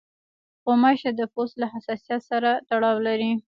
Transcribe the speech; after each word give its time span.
غوماشې 0.65 1.11
د 1.15 1.21
پوست 1.33 1.55
له 1.61 1.67
حساسیت 1.73 2.21
سره 2.31 2.49
تړاو 2.69 2.95
لري. 3.07 3.31